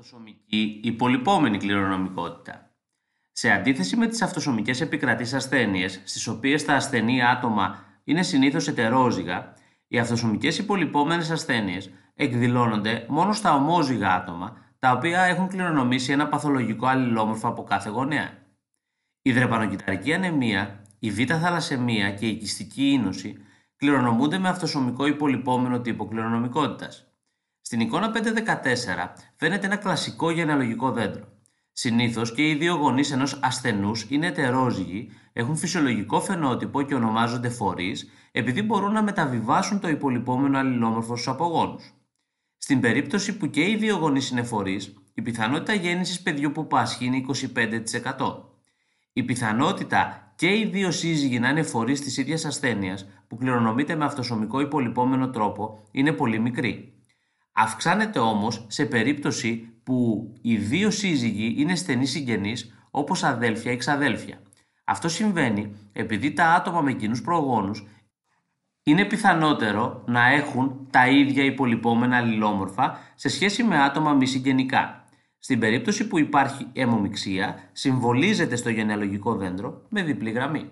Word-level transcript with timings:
Αυτοσωμική 0.00 0.80
υπολοιπόμενη 0.82 1.58
κληρονομικότητα. 1.58 2.70
Σε 3.32 3.50
αντίθεση 3.50 3.96
με 3.96 4.06
τις 4.06 4.22
αυτοσωμικές 4.22 4.80
επικρατείς 4.80 5.34
ασθένειες, 5.34 6.02
στις 6.04 6.26
οποίες 6.26 6.64
τα 6.64 6.74
ασθενή 6.74 7.24
άτομα 7.24 7.84
είναι 8.04 8.22
συνήθως 8.22 8.68
ετερόζυγα, 8.68 9.54
οι 9.88 9.98
αυτοσωμικές 9.98 10.58
υπολοιπόμενες 10.58 11.30
ασθένειες 11.30 11.90
εκδηλώνονται 12.14 13.06
μόνο 13.08 13.32
στα 13.32 13.54
ομόζυγα 13.54 14.14
άτομα, 14.14 14.56
τα 14.78 14.92
οποία 14.92 15.22
έχουν 15.22 15.48
κληρονομήσει 15.48 16.12
ένα 16.12 16.28
παθολογικό 16.28 16.86
αλληλόμορφο 16.86 17.48
από 17.48 17.62
κάθε 17.62 17.90
γονέα. 17.90 18.30
Η 19.22 19.32
δρεπανοκυταρική 19.32 20.14
ανεμία, 20.14 20.82
η 20.98 21.10
β' 21.10 21.36
θαλασσεμία 21.40 22.10
και 22.10 22.26
η 22.26 22.36
κυστική 22.36 22.90
ίνωση 22.90 23.36
κληρονομούνται 23.76 24.38
με 24.38 24.48
αυτοσωμικό 24.48 25.06
υπολοιπόμενο 25.06 25.80
τύπο 25.80 26.06
κληρονομικότητας. 26.08 27.09
Στην 27.60 27.80
εικόνα 27.80 28.12
514 28.14 28.18
φαίνεται 29.36 29.66
ένα 29.66 29.76
κλασικό 29.76 30.30
γενεαλογικό 30.30 30.90
δέντρο. 30.90 31.28
Συνήθως 31.72 32.34
και 32.34 32.48
οι 32.48 32.54
δύο 32.54 32.74
γονείς 32.74 33.10
ενός 33.10 33.38
ασθενούς 33.42 34.06
είναι 34.08 34.26
ετερόζυγοι, 34.26 35.10
έχουν 35.32 35.56
φυσιολογικό 35.56 36.20
φαινότυπο 36.20 36.82
και 36.82 36.94
ονομάζονται 36.94 37.48
φορείς, 37.48 38.10
επειδή 38.32 38.62
μπορούν 38.62 38.92
να 38.92 39.02
μεταβιβάσουν 39.02 39.80
το 39.80 39.88
υπολοιπόμενο 39.88 40.58
αλληλόμορφο 40.58 41.14
στους 41.16 41.28
απογόνους. 41.28 41.94
Στην 42.58 42.80
περίπτωση 42.80 43.36
που 43.36 43.50
και 43.50 43.70
οι 43.70 43.76
δύο 43.76 43.96
γονείς 43.96 44.30
είναι 44.30 44.42
φορείς, 44.42 44.94
η 45.14 45.22
πιθανότητα 45.22 45.72
γέννησης 45.72 46.22
παιδιού 46.22 46.52
που 46.52 46.66
πάσχει 46.66 47.04
είναι 47.04 47.16
25%. 47.16 48.44
Η 49.12 49.22
πιθανότητα 49.22 50.32
και 50.36 50.56
οι 50.56 50.64
δύο 50.64 50.90
σύζυγοι 50.90 51.38
να 51.38 51.48
είναι 51.48 51.62
φορείς 51.62 52.00
της 52.00 52.16
ίδιας 52.16 52.44
ασθένειας 52.44 53.08
που 53.28 53.36
κληρονομείται 53.36 53.94
με 53.94 54.04
αυτοσωμικό 54.04 54.60
υπολοιπόμενο 54.60 55.30
τρόπο 55.30 55.88
είναι 55.90 56.12
πολύ 56.12 56.38
μικρή. 56.38 56.99
Αυξάνεται 57.62 58.18
όμως 58.18 58.64
σε 58.68 58.84
περίπτωση 58.84 59.72
που 59.82 60.28
οι 60.42 60.56
δύο 60.56 60.90
σύζυγοι 60.90 61.54
είναι 61.56 61.74
στενοί 61.74 62.06
συγγενείς 62.06 62.74
όπως 62.90 63.24
αδέλφια 63.24 63.72
ή 63.72 63.76
ξαδέλφια. 63.76 64.42
Αυτό 64.84 65.08
συμβαίνει 65.08 65.76
επειδή 65.92 66.32
τα 66.32 66.46
άτομα 66.46 66.80
με 66.80 66.92
κοινούς 66.92 67.22
προγόνους 67.22 67.86
είναι 68.82 69.04
πιθανότερο 69.04 70.02
να 70.06 70.26
έχουν 70.26 70.86
τα 70.90 71.08
ίδια 71.08 71.44
υπολοιπόμενα 71.44 72.16
αλληλόμορφα 72.16 72.98
σε 73.14 73.28
σχέση 73.28 73.62
με 73.62 73.82
άτομα 73.82 74.12
μη 74.12 74.26
συγγενικά. 74.26 75.04
Στην 75.38 75.58
περίπτωση 75.58 76.06
που 76.06 76.18
υπάρχει 76.18 76.66
αιμομιξία, 76.72 77.68
συμβολίζεται 77.72 78.56
στο 78.56 78.70
γενεαλογικό 78.70 79.34
δέντρο 79.34 79.82
με 79.88 80.02
διπλή 80.02 80.30
γραμμή. 80.30 80.70